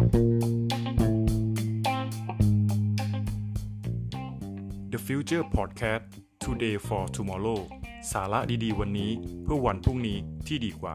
[0.00, 0.06] The
[5.06, 6.04] Future Podcast
[6.44, 7.60] Today for Tomorrow
[8.12, 9.10] สาระดีๆ วันนี้
[9.42, 10.94] เพื่อวันพรุ่งนี้ที่ดีกว่า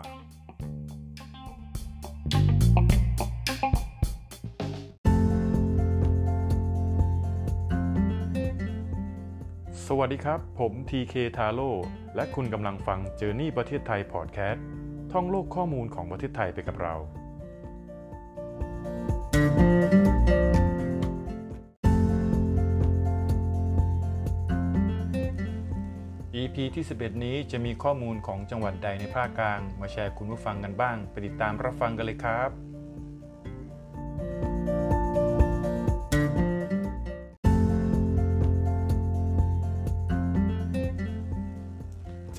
[9.86, 11.70] สวัสดีครับ ผม TK t a r o
[12.16, 14.60] และคุณกำลังฟัง Journey ประเทศไทย Podcast
[15.12, 16.96] ท่องโลกข้อมูลของประเทศไทยไปกับเรา
[26.46, 32.50] EP ที่ 11 นี้จะมีข้อมูลของจังหวัดใดในภาคกลาง มาแชร์คุณผู้ฟังกันบ้าง ไปติดตามรับฟังกันเลยครับ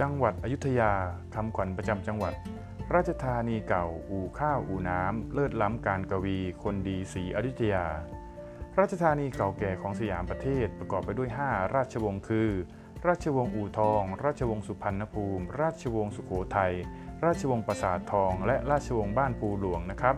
[0.00, 0.92] จังหวัดอยุธยา
[1.34, 2.34] คำขวัญประจำจังหวัด
[2.94, 7.86] ราชธานีเก่า อู่ข้าวอู่น้ำ เลิศล้ำการกวี คนดีสีอยุธยา
[8.78, 12.50] ราชธานีเก่าแก่ของสยามประเทศประกอบไปด้วย 5 ราชวงศ์คือ
[13.08, 16.74] ราชวงศ์อู่ทอง ราชวงศ์สุพรรณภูมิ ราชวงศ์สุโขทัย
[17.24, 20.16] ราชวงศ์ปราสาททอง และราชวงศ์บ้านปูหลวงนะครับ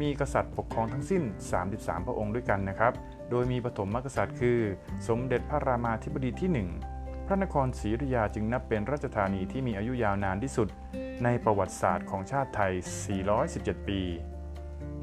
[0.00, 1.22] มีกษัตริย์ปกครองทั้งสิ้น
[1.64, 2.92] 33 พระองค์ด้วยกันนะครับ
[3.30, 4.60] โดยมีปฐมกษัตริย์คือ
[5.08, 6.50] สมเด็จพระรามาธิบดีที่
[6.88, 10.68] 1 พระนครศรีอยุธยาจึงนับเป็นราชธานีที่มีอายุยาวนานที่สุด
[11.24, 12.72] ในประวัติศาสตร์ของชาติไทย
[13.30, 14.00] 417 ปี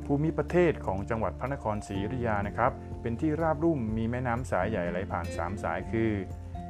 [0.05, 6.11] ภูมิประเทศของจังหวัดพระนครศรีอยุธยานะครับ เป็นที่ราบรุ่มมีแม่น้ำสายใหญ่ไหลผ่าน 3 สายคือ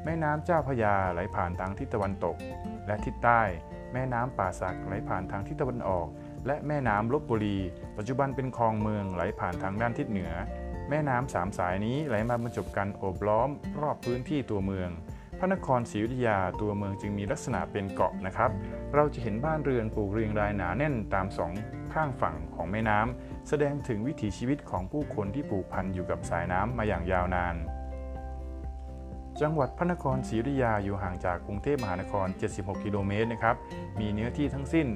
[0.10, 2.36] แม่น้ำเจ้าพยาไหลผ่านทางทิศตะวันตก
[2.88, 3.42] และทิศใต้
[3.94, 6.08] แม่น้ำป่าสักไหลผ่านทางทิศตะวันออก
[6.48, 7.58] และแม่น้ำลบบุรี
[7.98, 10.32] ปัจจุบันเป็นคลองเมืองไหลผ่านทางด้านทิศเหนือ
[10.90, 13.50] แม่น้ำสามสายนี้ไหลมาบรรจบกันโอบล้อม
[13.82, 14.90] รอบพื้นที่ตัวเมือง
[15.40, 18.52] พระนครศรีอยุธยาตัวเมืองจึงมีลักษณะเป็นเกาะนะครับ
[18.94, 21.52] เราจะเห็นบ้านเรือนปลูกเรียงรายหนาแน่นตามสอง
[21.94, 27.58] ข้างฝั่งของแม่น้ำแสดงถึงวิถีชีวิตของผู้คนที่ผูกพันอยู่กับสายน้ำมาอย่างยาวนาน
[29.42, 33.56] จังหวัดพระนครศรีอยุธยาอยู่ห่างจากกรุงเทพมหานคร 76 กิโลเมตรนะครับ
[34.00, 34.88] มีเนื้อที่ทั้งสิ้น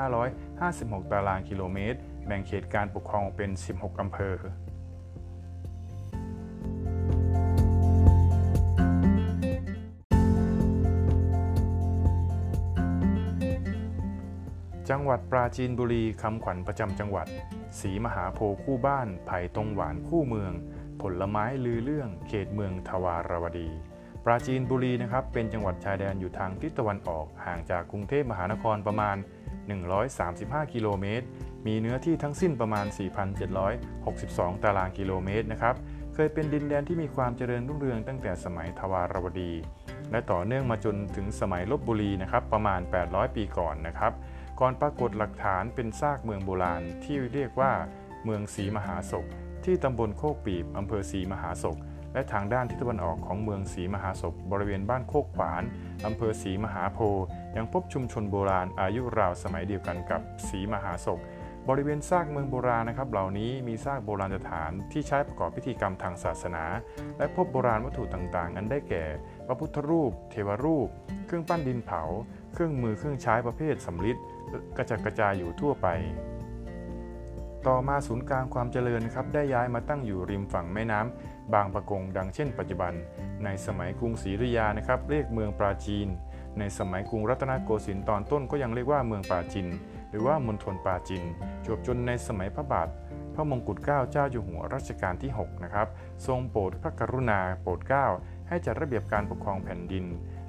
[0.00, 4.36] 2,556 ตารางกิโลเมตร แบ่งเขตการปกครองเป็น 16 อำเภอ
[14.90, 17.26] จังหวัดปราจีนบุรีคำขวัญประจำจังหวัด
[17.80, 20.52] สีมหาโพคู่บ้าน ไผ่ตรงหวานคู่เมือง
[21.02, 23.70] ผลไม้ลือเรื่องเขตเมืองทวารวดี
[24.24, 29.16] ปราจีนบุรีนะครับเป็นจังหวัดชายแดนอยู่ทางทิศตะวันออกห่างจากกรุงเทพมหานครประมาณ
[29.94, 31.26] 135 กิโลเมตร
[31.66, 32.86] มีเนื้อที่ทั้งสิ้นประมาณ
[33.74, 35.74] 4,762 ตารางกิโลเมตรนะครับ
[36.14, 39.52] เคยเป็นดินแดนที่มีความเจริญรุ่งเรืองตั้งแต่สมัยทวารวดี
[40.10, 44.12] และต่อเนื่องมาจนถึงสมัยลบบุรีนะครับประมาณ 800 ปีก่อนนะครับ
[44.60, 47.72] ก่อนปรากฏหลักฐานเป็นซากเมืองโบราณที่เรียกว่า
[48.24, 49.26] เมืองศรีมหาศก
[49.64, 51.76] ที่ตำบลโคกปีบอำเภอศรีมหาศก
[52.14, 55.62] และทางด้านทิศตะวันออกของเมืองศรีมหาศก บริเวณบ้านโคกขวาน
[56.06, 56.98] อำเภอศรีมหาโพ
[57.56, 61.20] ยังพบชุมชนโบราณอายุราวสมัยเดียวกันกับศรีมหาศก
[61.68, 66.64] บริเวณซากเมืองโบราณนะครับ เหล่านี้มีซากโบราณสถานที่ใช้ประกอบพิธีกรรมทางศาสนา
[67.18, 69.04] และพบโบราณวัตถุต่างๆนั้นได้แก่
[69.46, 70.88] พระพุทธรูป เทวรูป
[71.26, 72.02] เครื่องปั้นดินเผา
[72.52, 74.16] เครื่องมือเครื่องใช้ประเภทสำริด
[74.76, 75.86] กระจัดกระจายอยู่ทั่วไป
[77.68, 82.92] ต่อมาศูนย์กลางความเจริญครับได้ย้ายมาตั้งอยู่ริมฝั่งแม่น้ำบางปะกงดังเช่นปัจจุบัน
[83.44, 86.08] ในสมัยกรุงศรีอยุธยานะครับเรียกเมืองปราจีน
[86.58, 89.66] ในสมัยกรุงรัตนโกสินทร์ตอนต้นก็ยังเรียกว่าเมืองปราจิน
[90.10, 91.22] หรือว่ามณฑลปราจิน
[91.64, 92.88] จวบจนในสมัยพระบาท
[93.34, 95.88] พระมงกุฎเกล้าเจ้าอยู่หัวรัชกาลที่6นะครับ
[96.26, 98.06] ทรงโปรดพระกรุณาโปรดเกล้า
[98.48, 100.04] ให้จัดระเบียบการปกครองแผ่นดิน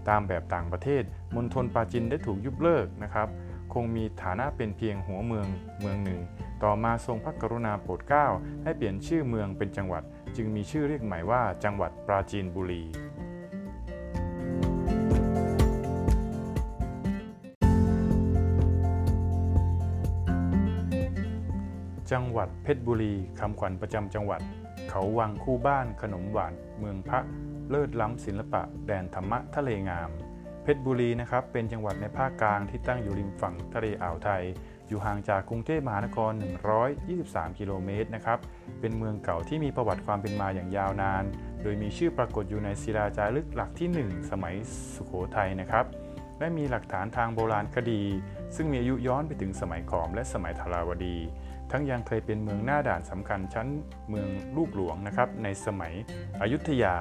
[0.10, 1.04] ตามแบบต่างประเทศ
[1.36, 3.28] มณฑลปราจินได้ถูกยุบเลิกนะครับ
[3.74, 5.48] คงมีฐานะเป็นเพียงหัวเมือง
[5.80, 6.22] เมืองหนึ่ง
[6.64, 8.28] ต่อมาทรงพระกรุณาโปรดเกล้า
[8.64, 10.04] ให้เปลี่ยนชื่อเมืองเป็นจังหวัด
[10.38, 12.84] จึงมีชื่อเรียกใหม่ว่าจังหวัดปราจีนบุรี
[22.12, 24.42] จังหวัดเพชรบุรีคำขวัญประจำจังหวัด
[24.90, 27.20] เขาวังคู่บ้านขนมหวาน เมืองพระ
[27.70, 30.10] เลิศล้ำศิลปะ แดนธรรมะทะเลงาม
[30.64, 34.44] เพชรบุรีนะครับเป็นจังหวัดในภาคกลางที่ตั้งอยู่ริมฝั่งทะเลอ่าวไทย
[34.92, 36.32] อยู่ห่างจากกรุงเทพมหานคร
[36.96, 38.40] 123 กิโลเมตรนะครับ
[38.80, 41.24] เป็นเมืองเก่าที่มีประวัติความเป็นมาอย่างยาวนาน
[41.64, 44.56] โดยมีชื่อปรากฏอยู่ในศิลาจารึกหลักที่ 1 สมัย
[44.94, 45.86] สุโขทัยนะครับ
[46.40, 48.02] และมีหลักฐานทางโบราณคดี
[48.56, 51.18] ซึ่งมีอายุย้อนไปถึงสมัยขอมและสมัยธาราวดี
[51.72, 53.68] ทั้งยังเคยเป็นเมืองหน้าด่านสำคัญชั้น
[54.10, 55.94] เมืองลูกหลวงนะครับ ในสมัย
[56.42, 56.96] อยุธยา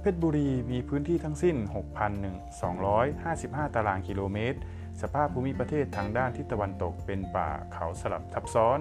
[0.00, 1.56] เพชรบุรีมีพื้นที่ทั้งสิ้น
[2.86, 4.58] 6,255 ตารางกิโลเมตร
[5.02, 8.78] สภาพภูมิประเทศทางด้านทิศตะวันตกเป็นป่าเขาสลับทับซ้อน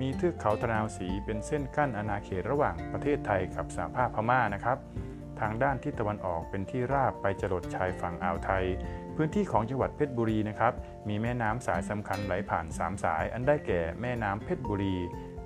[0.00, 4.78] มีเทือกเขาตะนาวสีเป็นเส้นกั้นอาณาเขตระหว่างประเทศไทยกับสหภาพพม่านะครับ
[5.40, 8.64] ทางด้านทิศตะวันออกเป็นที่ราบไปจรดชายฝั่งอ่าวไทย
[9.16, 10.72] พื้นที่ของจังหวัดเพชรบุรีนะครับ
[11.08, 14.96] มีแม่น้ำสายสำคัญไหลผ่าน 3 สาย อันได้แก่แม่น้ำเพชรบุรี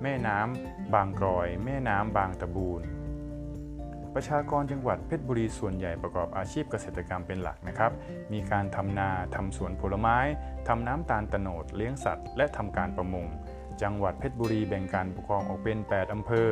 [0.03, 2.81] แม่น้ำบางกรอย แม่น้ำบางตะบูน
[4.15, 7.91] ประชากรจังหวัดเพชรบุรีส่วนใหญ่ประกอบอาชีพเกษตรกรรมเป็นหลักนะครับ
[8.33, 10.17] มีการทำนาทำสวนผลไม้
[10.67, 13.25] ทำน้ำตาลตโนดเลี้ยงสัตว์ และทำการประมง
[13.81, 16.49] จังหวัดเพชรบุรีแบ่งการปกครองออกเป็น 8อำเภอ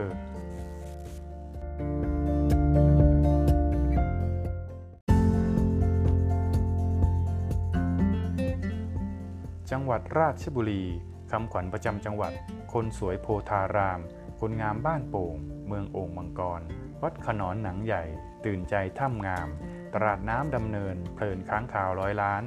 [9.71, 10.83] จังหวัดราชบุรี
[11.31, 12.33] คำขวัญประจำจังหวัด
[12.73, 14.00] คนสวยโพธาราม
[14.39, 15.35] คนงามบ้านโป่ง
[15.67, 16.61] เมืองโอ่งมังกร
[17.04, 18.04] วัดขนอนหนังใหญ่
[18.46, 19.48] ตื่นใจถ้ำงาม
[19.94, 22.44] ตลาดน้ำดำเนิน เพลินค้างคาวร้อยล้าน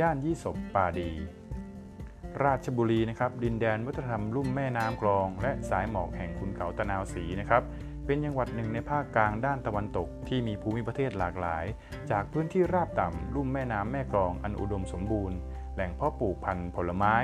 [0.00, 1.10] ย่านยี่ศบป่าดี
[2.44, 7.62] ราชบุรีนะครับ ดินแดนวัฒนธรรมลุ่มแม่น้ำกรอง และสายหมอกแห่งขุนเขาตะนาวศรีนะครับ
[8.06, 11.64] เป็นจังหวัดหนึ่งในภาคกลางด้านตะวันตก ที่มีภูมิประเทศหลากหลาย
[12.10, 15.36] จากพื้นที่ราบต่ำลุ่มแม่น้ำแม่กรองอันอุดมสมบูรณ์
[15.76, 17.14] แหล่งเพาะปลูกพันธุ์ผลไม้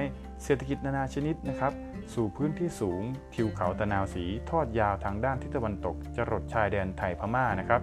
[0.44, 1.72] เศรษฐกิจนานาชนิดนะครับ
[2.14, 3.02] สู่พื้นที่สูง
[3.34, 7.80] ทิวเขาตะนาวสีทอดยาวทางด้านทิศตะวันตก จรดชายแดนไทยพม่านะครับ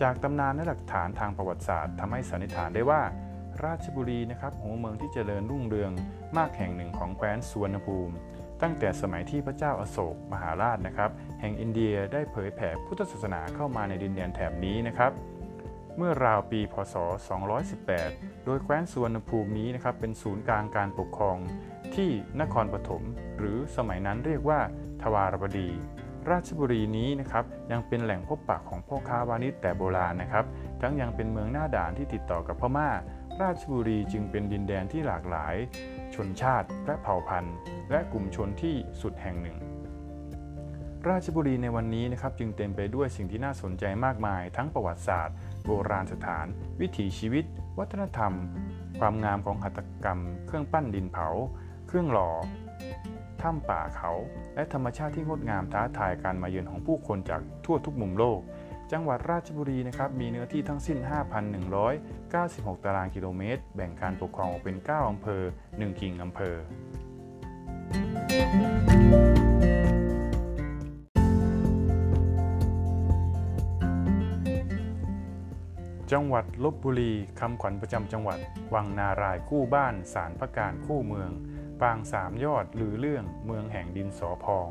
[0.00, 3.02] จากตำนานและหลักฐานทางประวัติศาสตร์ทำให้สันนิษฐานได้ว่า
[3.64, 5.92] ราชบุรีนะครับหัวเมืองที่เจริญรุ่งเรือง
[6.36, 8.14] มากแห่งหนึ่งของแคว้นสุวรรณภูมิ
[8.62, 11.10] ตั้งแต่สมัยที่พระเจ้าอโศกมหาราชนะครับ
[11.40, 15.12] แห่งอินเดียได้เผยแผ่พุทธศาสนาเข้ามาในดินแดนแถบนี้นะครับ
[15.96, 16.94] เมื่อราวปีพศ
[17.70, 21.38] 218 โดยแคว้นสุวรรณภูมินี้นะครับเป็นศูนย์กลางการปกครอง
[21.94, 22.10] ที่
[22.40, 23.02] นครปฐม
[23.38, 24.60] หรือสมัยนั้นเรียกว่า
[25.02, 25.70] ทวารบดี
[26.30, 30.44] ราชบุรีนี้นะครับยังเป็นแหล่งพบปะของพ่อค้าวานิชแต่โบราณนะครับ
[30.80, 32.90] ทั้งยังเป็นเมืองหน้าด่านที่ติดต่อกับพม่า
[33.42, 35.54] ราชบุรีจึงเป็นดินแดนที่หลากหลาย
[36.14, 37.56] ชนชาติและเผ่าพันธุ์
[37.90, 39.56] และกลุ่มชนที่สุดแห่งหนึ่ง
[41.10, 46.46] ราชบุรีในวันนี้นะครับจึงเต็มไปด้วยสิ่งที่น่าสนใจมากมาย ทั้งประวัติศาสตร์ โบราณสถาน
[46.80, 47.44] วิถีชีวิต
[47.78, 48.32] วัฒนธรรม
[49.00, 51.28] ความงามของหัตถกรรม เครื่องปั้นดินเผา
[51.88, 52.30] เครื่องหล่อ
[53.42, 54.12] ถ้ำป่าเขา
[54.54, 58.40] และธรรมชาติที่งดงามท้าทายการมาเยือนของผู้คนจากทั่วทุกมุมโลก
[58.92, 60.98] จังหวัดราชบุรีนะครับมีเนื้อที่ทั้งสิ้น
[62.12, 66.56] 5,196 ตารางกิโลเมตร แบ่งการปกครองออกเป็น 9 อำเภอ 1 กิ่งอำเภอ
[76.12, 78.38] จังหวัดลบบุรีคำขวัญประจำจังหวัด
[78.74, 81.30] วังนารายคู่บ้าน สารพระการคู่เมือง
[81.80, 84.68] ปางสามยอดลือเรื่องเมืองแห่งดินสอพอง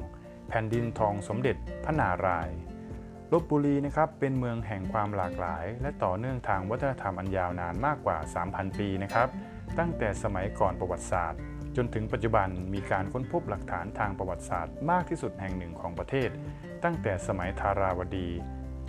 [0.48, 2.58] แผ่นดินทองสมเด็จพระนารายณ์
[3.34, 8.18] ลบบุรีนะครับเป็นเมืองแห่งความหลากหลาย และต่อเนื่องทางวัฒนธรรมอันยาวนานมากกว่า
[8.48, 9.30] 3,000 ปีนะครับ
[9.80, 11.40] ตั้งแต่สมัยก่อนประวัติศาสตร์
[11.76, 16.30] จนถึงปัจจุบันมีการค้นพบหลักฐานทางประวัติศาสตร์ มากที่สุดแห่งหนึ่งของประเทศ
[16.84, 18.30] ตั้งแต่สมัยธาราวดี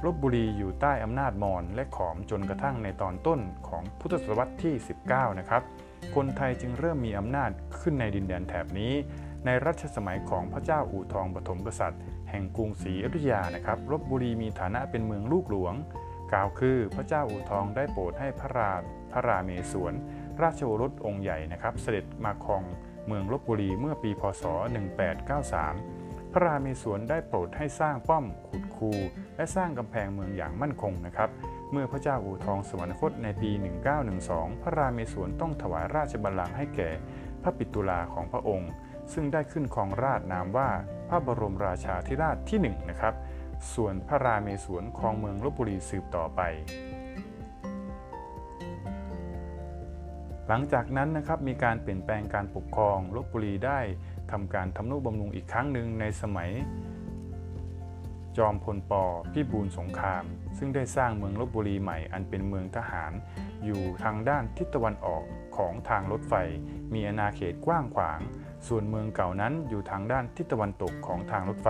[0.04, 4.74] ลบบุรีอยู่ใต้อำนาจมอญและขอมจนกระทั่งในตอนต้นของพุทธศตวรรษที่
[5.08, 5.62] 19 นะครับ
[6.14, 7.50] คนไทยจึงเริ่มมีอำนาจ
[7.80, 8.92] ขึ้นในดินแดนแถบนี้
[9.44, 15.74] ในรัชสมัยของพระเจ้าอู่ทองปฐมกษัตริย์ แห่งกรุงศรีอยุธยานะครับลบบุรีมีฐานะเป็นเมืองลูกหลวง
[16.32, 18.72] กล่าวคือพระเจ้าอู่ทองได้โปรดให้พระรา
[19.12, 19.92] พระราเมศวร
[20.42, 22.62] ราชโอรสองค์ใหญ่นะครับเสด็จมาครอง
[23.06, 24.44] เมืองลบบุรีเมื่อปีพศ
[25.18, 28.92] 1893 พระราเมศวรได้โปรดให้สร้างป้อมขุดคู
[29.36, 31.30] และสร้างกำแพงเมืองอย่างมั่นคงนะครับ
[31.70, 33.50] เมื่อพระเจ้าอู่ทองสวรรคตในปี
[34.06, 36.90] 1912 พระราเมศวรต้องถวายราชบัลลังก์ให้แก่
[37.42, 38.70] พระปิตุลาของพระองค์
[39.12, 40.68] ซึ่งได้ขึ้นครองราชนามว่า
[41.08, 43.14] พระบรมราชาธิราชที่1นะครับ
[43.74, 46.40] ส่วนพระราเมศวรครองเมืองลบบุรีสืบต่อไป
[50.48, 53.80] หลังจากนั้นนะครับมีการเปลี่ยนแปลงการปกครองลบบุรีได้
[54.30, 56.50] ทำการทำนุบำรุงอีกครั้งหนึ่งในสมัย
[58.38, 58.92] จอมพลป
[59.32, 60.24] พิบูลสงคราม
[60.58, 63.12] ซึ่งได้สร้างเมืองลบบุรีใหม่อันเป็นเมืองทหาร
[63.64, 65.24] อยู่ทางด้านทิศตะวันออก
[65.56, 66.34] ของทางรถไฟ
[66.94, 68.20] มีอาณาเขตกว้างขวาง
[68.68, 71.68] ส่วนเมืองเก่านั้นอยู่ทางด้านทิศตะวันตกของทางรถไฟ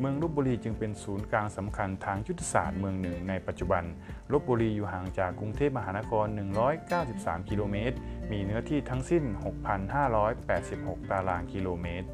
[0.00, 3.84] เมืองลบบุรีจึงเป็นศูนย์กลางสำคัญทางยุทธศาสตร์เมืองหนึ่งในปัจจุบัน
[4.32, 6.26] ลบบุรีอยู่ห่างจากกรุงเทพมหานคร
[6.88, 7.96] 193 กิโลเมตร
[8.30, 9.24] มีเนื้อที่ทั้งสิ้น
[10.16, 12.08] 6,586 ตารางกิโลเมตร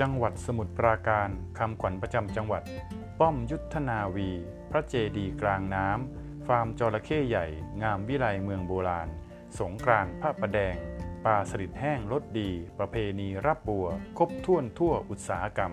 [0.00, 2.62] จังหวัดสมุทรปราการคำขวัญประจำจังหวัด
[3.20, 4.30] ป้อมยุทธนาวี
[4.70, 7.46] พระเจดีย์กลางน้ำ ฟาร์มจระเข้ใหญ่
[7.82, 9.08] งามวิไลเมืองโบราณ
[9.58, 10.74] สงกรานต์พระประแดง
[11.24, 13.86] ปลาสลิดแห้งรสดี ประเพณีรับบัว
[14.18, 15.72] ครบถ้วนทั่วอุตสาหกรรม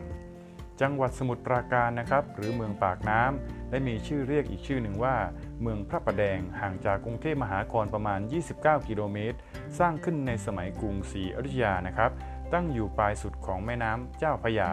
[0.82, 5.16] จังหวัดสมุทรปราการนะครับ หรือเมืองปากน้ำและมีชื่อเรียกอีกชื่อหนึ่งว่า
[5.62, 8.20] เมืองพระประแดงห่างจากกรุงเทพมหานครประมาณ
[8.56, 9.38] 29 กิโลเมตร
[9.80, 12.12] สร้างขึ้นในสมัยกรุงศรีอยุธยานะครับ
[12.53, 14.72] ตั้งอยู่ปลายสุดของแม่น้ำเจ้าพยา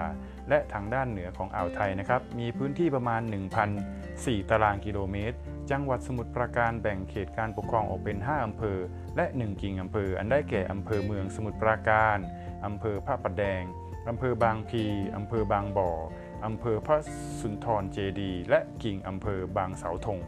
[0.49, 3.21] และทางด้านเหนือของอ่าวไทยนะครับ มีพื้นที่ประมาณ
[3.85, 5.37] 1,004 ตารางกิโลเมตร
[5.71, 8.79] จังหวัดสมุทรปราการแบ่งเขตการปกครองออกเป็น 5 อำเภอ
[9.17, 12.19] และ 1 กิ่งอำเภอ อันได้แก่อำเภอเมืองสมุทรปราการ
[12.67, 13.63] อำเภอพระประแดง
[14.09, 14.85] อำเภอบางพี
[15.17, 15.91] อำเภอบางบ่อ
[16.47, 16.99] อำเภอพระ
[17.41, 20.19] สุนทรเจดี และกิ่งอำเภอบางเสาธง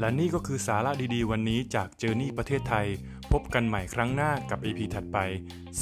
[0.00, 2.86] และนี่ก็คือสาระดีๆ วันนี้จากเจอร์นี่ประเทศไทย
[3.32, 5.18] พบกันใหม่ครั้งหน้ากับ EP ถัดไป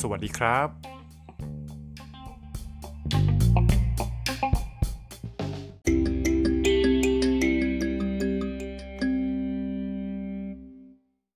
[0.01, 1.02] สวัสดีครับ